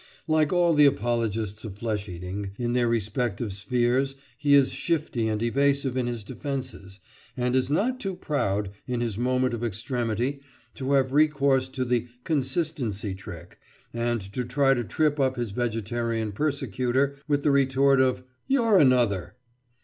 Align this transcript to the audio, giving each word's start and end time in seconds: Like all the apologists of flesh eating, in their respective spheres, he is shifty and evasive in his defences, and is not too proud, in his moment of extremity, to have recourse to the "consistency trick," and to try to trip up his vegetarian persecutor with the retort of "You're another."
Like 0.27 0.51
all 0.51 0.73
the 0.73 0.87
apologists 0.87 1.63
of 1.63 1.77
flesh 1.77 2.09
eating, 2.09 2.53
in 2.57 2.73
their 2.73 2.87
respective 2.87 3.53
spheres, 3.53 4.15
he 4.35 4.55
is 4.55 4.71
shifty 4.71 5.27
and 5.27 5.43
evasive 5.43 5.95
in 5.95 6.07
his 6.07 6.23
defences, 6.23 6.99
and 7.37 7.55
is 7.55 7.69
not 7.69 7.99
too 7.99 8.15
proud, 8.15 8.71
in 8.87 8.99
his 8.99 9.19
moment 9.19 9.53
of 9.53 9.63
extremity, 9.63 10.39
to 10.73 10.93
have 10.93 11.13
recourse 11.13 11.69
to 11.69 11.85
the 11.85 12.07
"consistency 12.23 13.13
trick," 13.13 13.59
and 13.93 14.21
to 14.33 14.43
try 14.43 14.73
to 14.73 14.83
trip 14.83 15.19
up 15.19 15.35
his 15.35 15.51
vegetarian 15.51 16.31
persecutor 16.31 17.17
with 17.27 17.43
the 17.43 17.51
retort 17.51 18.01
of 18.01 18.23
"You're 18.47 18.79
another." 18.79 19.35